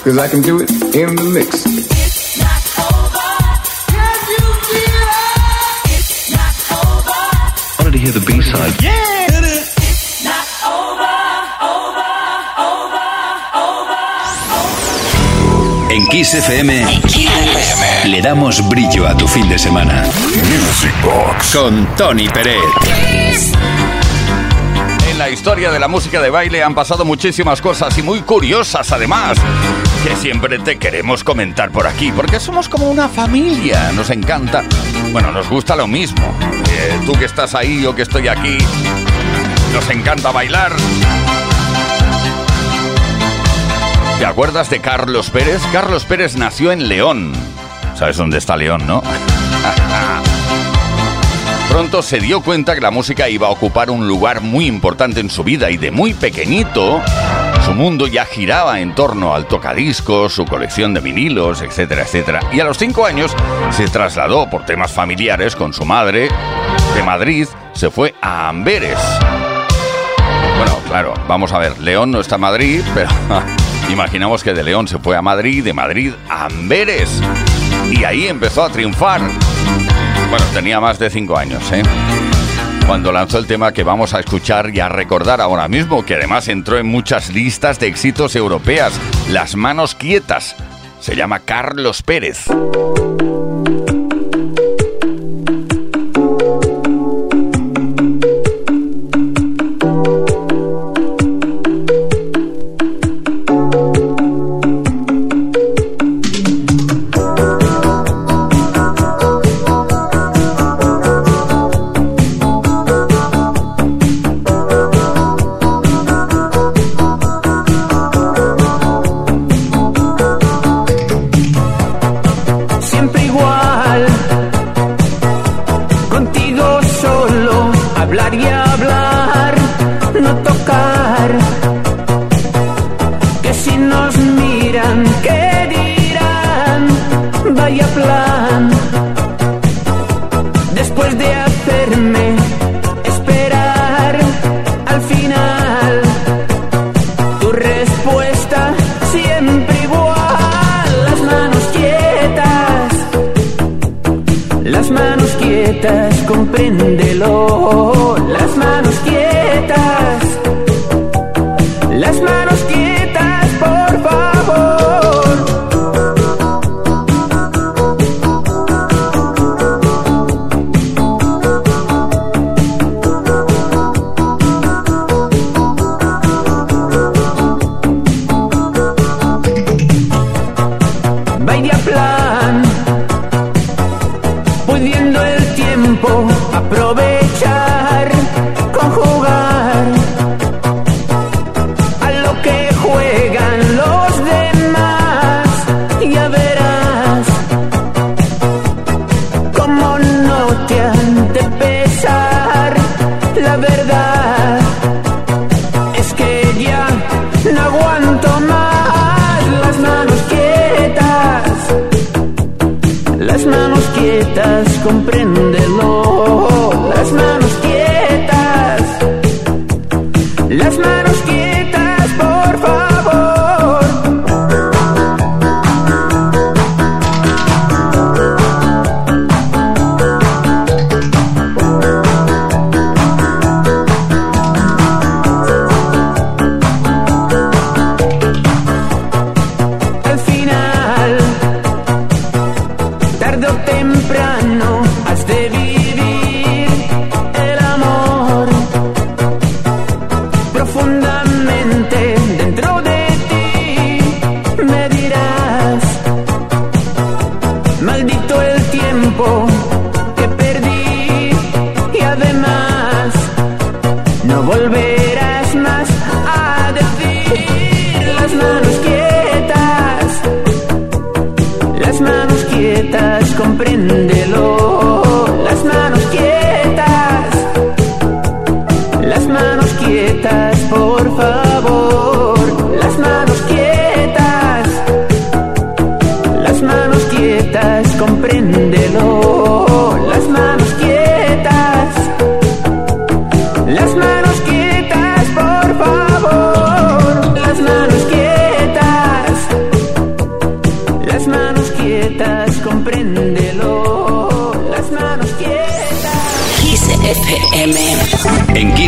Cause 0.06 0.20
I 0.20 0.28
can 0.30 0.44
do 0.44 0.62
it 0.62 0.70
in 0.94 1.16
the 1.18 1.26
mix. 1.34 1.66
It's 1.66 2.38
not 2.38 2.62
over. 2.86 3.34
Can 3.90 4.22
you 4.30 4.46
feel 4.62 5.10
it? 5.10 5.98
It's 5.98 6.30
not 6.30 6.54
over. 6.86 7.18
Wanted 7.82 7.98
to 7.98 7.98
hear 7.98 8.14
the 8.14 8.22
B-side. 8.30 8.78
It's 8.78 10.22
not 10.22 10.46
over, 10.70 11.18
over, 11.66 12.14
over, 12.62 13.10
over, 13.58 13.98
over. 15.98 16.14
Kiss 16.14 16.36
FM, 16.36 16.70
le 18.06 18.22
damos 18.22 18.62
brillo 18.70 19.08
a 19.08 19.18
tu 19.18 19.28
fin 19.28 19.50
de 19.50 19.58
semana. 19.58 20.04
Music 20.46 20.94
Box 21.02 21.56
con 21.56 21.88
Tony 21.98 22.30
Peret. 22.30 23.53
En 25.14 25.20
la 25.20 25.30
historia 25.30 25.70
de 25.70 25.80
la 25.80 25.88
música 25.88 26.20
de 26.20 26.32
baile 26.32 26.64
han 26.64 26.74
pasado 26.74 27.06
muchísimas 27.06 27.62
cosas 27.62 27.96
y 28.00 28.02
muy 28.02 28.22
curiosas 28.22 28.92
además, 28.92 29.38
que 30.04 30.16
siempre 30.16 30.58
te 30.58 30.80
queremos 30.80 31.24
comentar 31.24 31.70
por 31.70 31.86
aquí, 31.86 32.12
porque 32.12 32.40
somos 32.40 32.68
como 32.68 32.90
una 32.90 33.08
familia, 33.08 33.92
nos 33.92 34.10
encanta, 34.10 34.64
bueno, 35.12 35.32
nos 35.32 35.48
gusta 35.48 35.76
lo 35.76 35.86
mismo. 35.86 36.36
Tú 37.06 37.14
que 37.14 37.26
estás 37.26 37.54
ahí, 37.54 37.84
yo 37.84 37.94
que 37.94 38.02
estoy 38.02 38.28
aquí, 38.28 38.58
nos 39.72 39.88
encanta 39.92 40.32
bailar. 40.32 40.74
¿Te 44.18 44.26
acuerdas 44.26 44.72
de 44.72 44.82
Carlos 44.82 45.30
Pérez? 45.30 45.62
Carlos 45.72 46.06
Pérez 46.06 46.36
nació 46.38 46.72
en 46.72 46.88
León. 46.90 47.34
¿Sabes 47.96 48.18
dónde 48.18 48.40
está 48.40 48.58
León, 48.58 48.88
no? 48.88 49.04
Pronto 51.74 52.04
se 52.04 52.20
dio 52.20 52.42
cuenta 52.42 52.76
que 52.76 52.82
la 52.82 52.92
música 52.92 53.28
iba 53.30 53.48
a 53.48 53.50
ocupar 53.50 53.90
un 53.90 54.08
lugar 54.08 54.42
muy 54.42 54.68
importante 54.68 55.20
en 55.20 55.32
su 55.32 55.44
vida 55.44 55.72
y 55.72 55.78
de 55.78 55.90
muy 55.90 56.14
pequeñito 56.14 57.02
su 57.66 57.74
mundo 57.74 58.06
ya 58.06 58.26
giraba 58.26 58.80
en 58.80 58.94
torno 58.94 59.34
al 59.34 59.48
tocadiscos, 59.48 60.36
su 60.36 60.46
colección 60.46 60.94
de 60.94 61.00
vinilos, 61.00 61.64
etcétera, 61.64 62.04
etcétera. 62.04 62.42
Y 62.52 62.60
a 62.60 62.64
los 62.64 62.78
cinco 62.78 63.08
años 63.08 63.36
se 63.72 63.88
trasladó 63.88 64.52
por 64.52 64.68
temas 64.68 64.92
familiares 64.92 65.56
con 65.56 65.74
su 65.74 65.84
madre 65.84 66.30
de 66.94 67.02
Madrid, 67.02 67.48
se 67.74 67.90
fue 67.90 68.14
a 68.22 68.50
Amberes. 68.50 69.00
Bueno, 70.58 70.78
claro, 70.88 71.16
vamos 71.28 71.54
a 71.54 71.58
ver, 71.58 71.80
León 71.80 72.12
no 72.12 72.20
está 72.20 72.36
en 72.36 72.42
Madrid, 72.42 72.82
pero 72.94 73.10
imaginamos 73.90 74.44
que 74.44 74.54
de 74.54 74.62
León 74.62 74.88
se 74.88 75.00
fue 75.00 75.18
a 75.18 75.24
Madrid, 75.24 75.64
de 75.64 75.74
Madrid 75.74 76.14
a 76.30 76.46
Amberes. 76.46 77.20
Y 77.90 78.04
ahí 78.04 78.28
empezó 78.28 78.64
a 78.64 78.70
triunfar. 78.70 79.22
Bueno, 80.34 80.48
tenía 80.52 80.80
más 80.80 80.98
de 80.98 81.12
cinco 81.12 81.38
años, 81.38 81.62
¿eh? 81.72 81.84
Cuando 82.88 83.12
lanzó 83.12 83.38
el 83.38 83.46
tema 83.46 83.72
que 83.72 83.84
vamos 83.84 84.16
a 84.16 84.20
escuchar 84.20 84.72
y 84.74 84.80
a 84.80 84.90
recordar 84.90 85.40
ahora 85.42 85.68
mismo, 85.68 86.04
que 86.04 86.16
además 86.16 86.48
entró 86.48 86.80
en 86.80 86.88
muchas 86.88 87.30
listas 87.30 87.80
de 87.80 87.86
éxitos 87.86 88.36
europeas, 88.36 89.00
Las 89.30 89.56
Manos 89.56 89.94
Quietas. 89.94 90.56
Se 91.00 91.16
llama 91.16 91.42
Carlos 91.42 92.02
Pérez. 92.02 92.48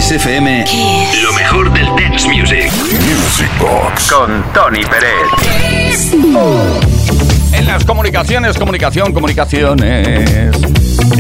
Kiss 0.06 0.12
FM, 0.12 0.66
lo 1.24 1.34
mejor 1.34 1.74
del 1.74 1.88
dance 1.95 2.28
music. 2.28 2.72
Music 2.72 3.49
Box 3.60 4.12
con 4.12 4.43
Tony 4.53 4.84
Pérez. 4.86 6.14
En 7.51 7.66
las 7.66 7.84
comunicaciones, 7.86 8.56
comunicación, 8.56 9.14
comunicaciones. 9.14 10.30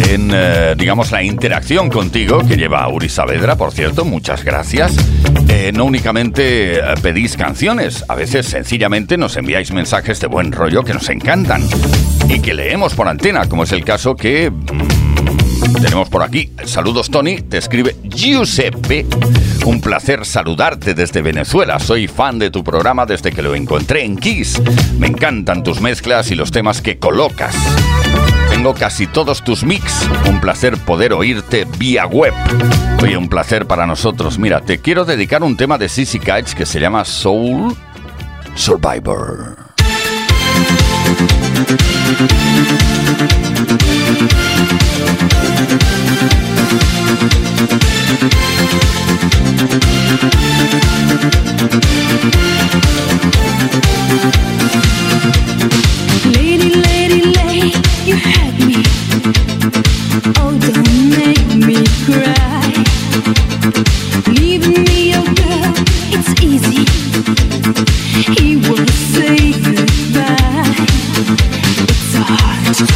En, 0.07 0.29
eh, 0.31 0.75
digamos, 0.77 1.11
la 1.11 1.23
interacción 1.23 1.89
contigo 1.89 2.45
que 2.47 2.57
lleva 2.57 2.87
Uri 2.87 3.09
Saavedra, 3.09 3.55
por 3.55 3.71
cierto, 3.71 4.05
muchas 4.05 4.43
gracias. 4.43 4.95
Eh, 5.47 5.71
no 5.73 5.85
únicamente 5.85 6.75
eh, 6.75 6.81
pedís 7.01 7.37
canciones, 7.37 8.05
a 8.07 8.13
veces 8.13 8.45
sencillamente 8.45 9.17
nos 9.17 9.35
enviáis 9.35 9.71
mensajes 9.71 10.19
de 10.19 10.27
buen 10.27 10.51
rollo 10.51 10.83
que 10.83 10.93
nos 10.93 11.09
encantan 11.09 11.63
y 12.29 12.39
que 12.39 12.53
leemos 12.53 12.93
por 12.93 13.07
antena, 13.07 13.47
como 13.49 13.63
es 13.63 13.71
el 13.71 13.83
caso 13.83 14.15
que 14.15 14.51
mm, 14.51 14.84
tenemos 15.73 16.09
por 16.09 16.23
aquí. 16.23 16.51
Saludos, 16.65 17.09
Tony. 17.09 17.41
Te 17.41 17.57
escribe 17.57 17.95
Giuseppe. 18.03 19.05
Un 19.65 19.81
placer 19.81 20.25
saludarte 20.25 20.93
desde 20.93 21.21
Venezuela. 21.21 21.79
Soy 21.79 22.07
fan 22.07 22.39
de 22.39 22.51
tu 22.51 22.63
programa 22.63 23.05
desde 23.05 23.31
que 23.31 23.41
lo 23.41 23.55
encontré 23.55 24.03
en 24.03 24.17
Kiss. 24.17 24.61
Me 24.97 25.07
encantan 25.07 25.63
tus 25.63 25.81
mezclas 25.81 26.31
y 26.31 26.35
los 26.35 26.51
temas 26.51 26.81
que 26.81 26.97
colocas. 26.99 27.55
Tengo 28.49 28.73
casi 28.73 29.07
todos 29.07 29.43
tus 29.43 29.63
mix. 29.63 30.07
Un 30.29 30.39
placer 30.39 30.77
poder 30.77 31.13
oírte 31.13 31.65
vía 31.77 32.05
web. 32.05 32.33
Oye, 33.01 33.17
un 33.17 33.27
placer 33.27 33.65
para 33.65 33.85
nosotros. 33.85 34.39
Mira, 34.39 34.61
te 34.61 34.79
quiero 34.79 35.05
dedicar 35.05 35.43
un 35.43 35.57
tema 35.57 35.77
de 35.77 35.89
Sissy 35.89 36.19
Kites 36.19 36.55
que 36.55 36.65
se 36.65 36.79
llama 36.79 37.05
Soul 37.05 37.75
Survivor. 38.55 39.64
He 68.37 68.57
will 68.57 68.85
say 68.87 69.51
goodbye. 69.51 70.44
Let 72.77 72.87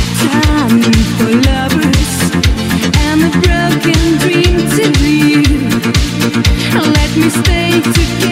me 7.16 7.30
stay 7.30 7.80
together, 7.80 8.29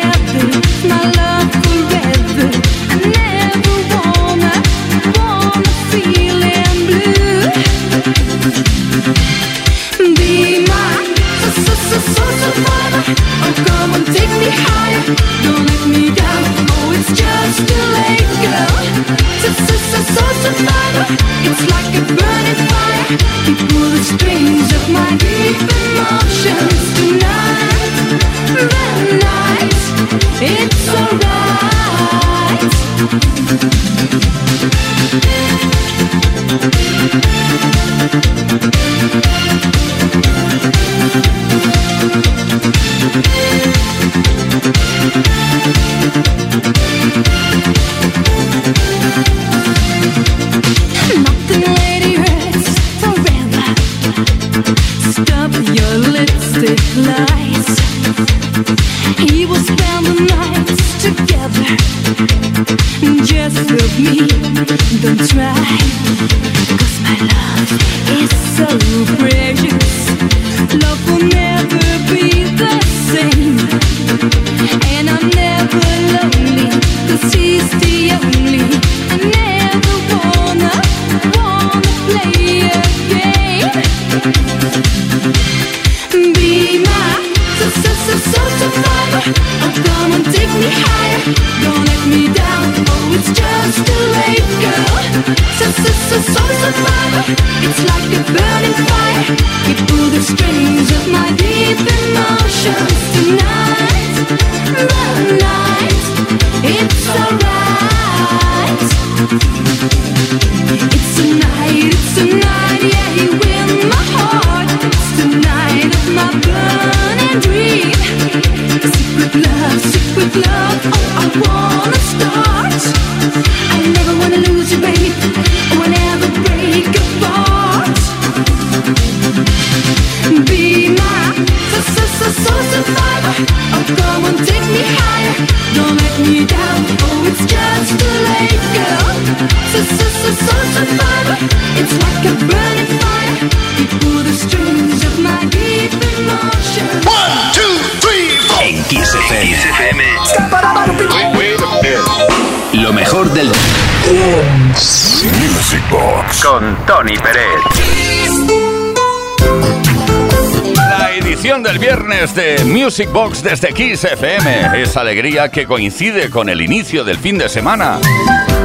del 161.77 161.87
viernes 161.89 162.33
de 162.33 162.63
Music 162.65 163.11
Box 163.11 163.43
desde 163.43 163.73
Kiss 163.73 164.03
FM. 164.03 164.81
Esa 164.81 165.01
alegría 165.01 165.49
que 165.49 165.65
coincide 165.65 166.29
con 166.29 166.49
el 166.49 166.61
inicio 166.61 167.03
del 167.03 167.17
fin 167.17 167.37
de 167.37 167.49
semana. 167.49 167.99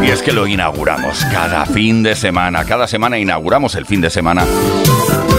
Y 0.03 0.11
es 0.11 0.23
que 0.23 0.33
lo 0.33 0.47
inauguramos 0.47 1.25
cada 1.27 1.67
fin 1.67 2.03
de 2.03 2.15
semana. 2.15 2.65
Cada 2.65 2.87
semana 2.87 3.19
inauguramos 3.19 3.75
el 3.75 3.87
fin 3.87 4.01
de 4.01 4.11
semana 4.11 4.45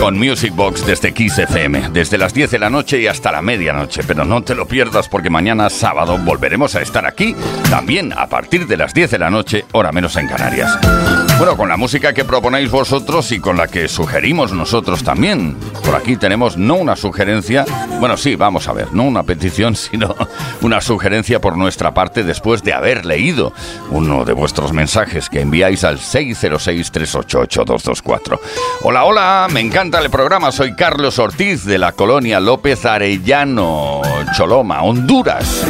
con 0.04 0.20
Music 0.20 0.54
Box 0.54 0.86
desde 0.86 1.14
Kiss 1.14 1.40
FM. 1.40 1.92
Desde 1.94 2.18
las 2.18 2.34
10 2.34 2.52
de 2.52 2.60
la 2.60 2.70
noche 2.70 3.00
y 3.00 3.08
hasta 3.08 3.32
la 3.32 3.42
medianoche. 3.42 4.02
Pero 4.06 4.26
no 4.26 4.44
te 4.44 4.54
lo 4.54 4.68
pierdas 4.68 5.08
porque 5.08 5.30
mañana 5.30 5.70
sábado 5.70 6.18
volveremos 6.18 6.76
a 6.76 6.82
estar 6.82 7.06
aquí. 7.06 7.34
También 7.70 8.12
a 8.12 8.28
partir 8.28 8.68
de 8.68 8.76
las 8.76 8.94
10 8.94 9.12
de 9.12 9.20
la 9.20 9.30
noche, 9.30 9.64
hora 9.72 9.94
menos 9.94 10.18
en 10.18 10.28
Canarias. 10.28 10.78
Bueno, 11.38 11.56
con 11.56 11.70
la 11.70 11.78
música 11.78 12.12
que 12.14 12.26
proponéis 12.26 12.70
vosotros 12.70 13.32
y 13.32 13.40
con 13.40 13.56
la 13.58 13.68
que 13.68 13.88
sugerimos 13.88 14.52
nosotros 14.52 15.04
también. 15.04 15.56
Por 15.84 15.96
aquí 15.96 16.18
tenemos 16.18 16.58
no 16.58 16.76
una 16.76 16.96
sugerencia, 16.96 17.66
bueno, 18.00 18.18
sí, 18.18 18.36
vamos 18.36 18.68
a 18.68 18.74
ver, 18.74 18.94
no 18.94 19.02
una 19.04 19.24
petición, 19.24 19.76
sino 19.76 20.16
una 20.62 20.80
sugerencia 20.80 21.42
por 21.42 21.58
nuestra 21.58 21.92
parte 21.94 22.24
después 22.24 22.62
de 22.62 22.74
haber 22.74 23.04
leído 23.06 23.52
uno 23.90 24.26
de 24.26 24.34
vuestros 24.34 24.74
mensajes 24.74 25.30
que 25.30 25.42
enviáis 25.42 25.84
al 25.84 25.98
606-388-224. 25.98 28.40
Hola, 28.82 29.06
hola, 29.06 29.48
me 29.52 29.62
encanta 29.62 29.93
el 30.02 30.10
programa. 30.10 30.52
Soy 30.52 30.74
Carlos 30.74 31.20
Ortiz 31.20 31.66
de 31.66 31.78
la 31.78 31.92
colonia 31.92 32.40
López 32.40 32.86
Arellano, 32.86 34.02
Choloma, 34.36 34.82
Honduras. 34.82 35.64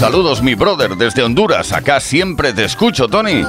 Saludos, 0.00 0.42
mi 0.42 0.54
brother, 0.54 0.96
desde 0.96 1.22
Honduras. 1.22 1.72
Acá 1.72 2.00
siempre 2.00 2.52
te 2.52 2.64
escucho, 2.64 3.06
Tony. 3.08 3.44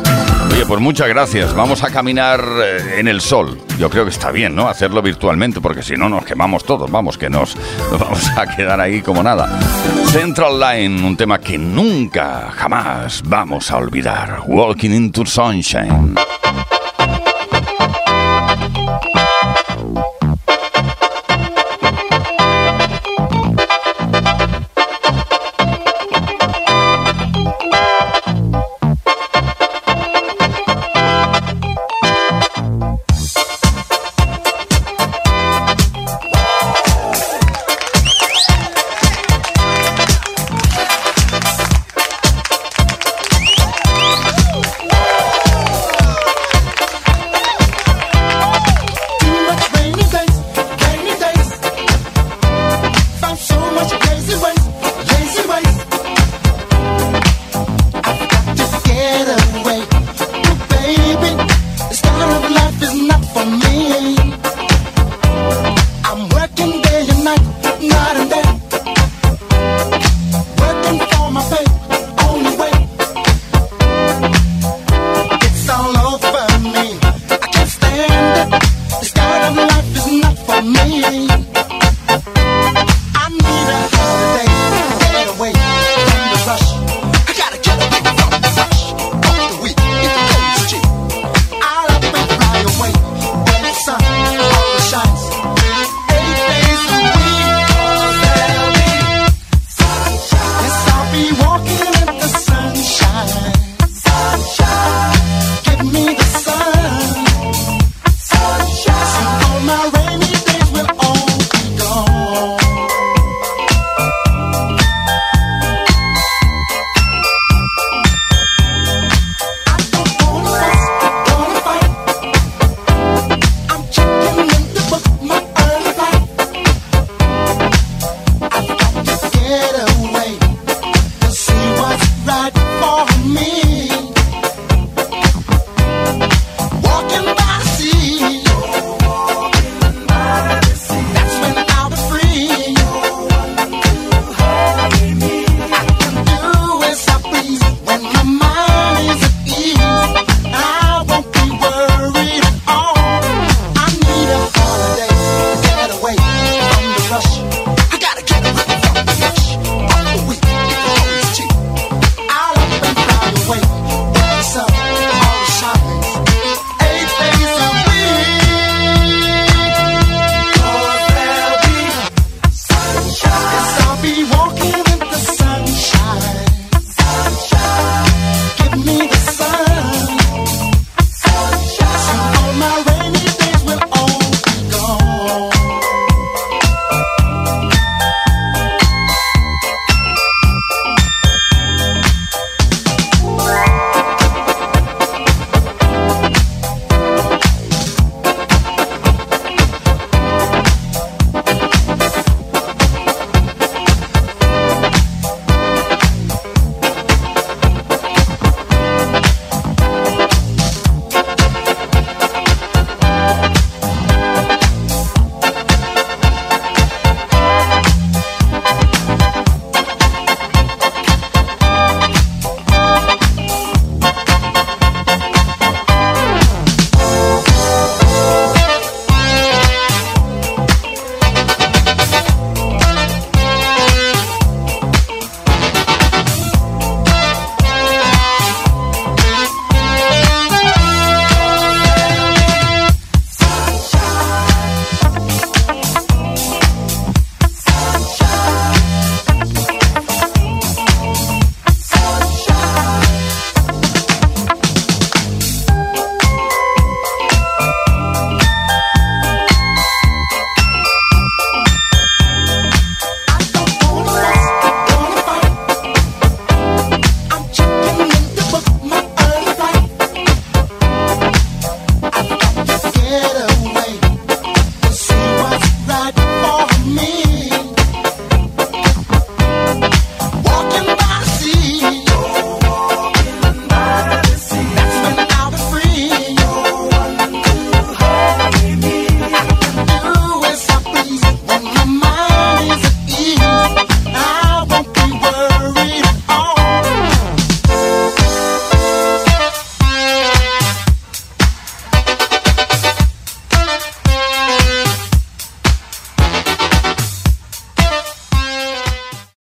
Oye, 0.51 0.65
pues 0.67 0.79
muchas 0.79 1.07
gracias. 1.07 1.55
Vamos 1.55 1.83
a 1.83 1.89
caminar 1.89 2.43
eh, 2.61 2.99
en 2.99 3.07
el 3.07 3.19
sol. 3.19 3.59
Yo 3.79 3.89
creo 3.89 4.03
que 4.03 4.11
está 4.11 4.31
bien, 4.31 4.55
¿no? 4.55 4.69
Hacerlo 4.69 5.01
virtualmente, 5.01 5.59
porque 5.59 5.81
si 5.81 5.95
no 5.95 6.07
nos 6.07 6.23
quemamos 6.23 6.63
todos. 6.63 6.89
Vamos, 6.91 7.17
que 7.17 7.29
nos 7.29 7.57
vamos 7.91 8.27
a 8.37 8.45
quedar 8.55 8.79
ahí 8.79 9.01
como 9.01 9.23
nada. 9.23 9.59
Central 10.05 10.59
Line, 10.59 11.05
un 11.05 11.17
tema 11.17 11.39
que 11.39 11.57
nunca, 11.57 12.51
jamás 12.55 13.23
vamos 13.25 13.71
a 13.71 13.77
olvidar. 13.77 14.41
Walking 14.45 14.91
into 14.91 15.25
Sunshine. 15.25 16.15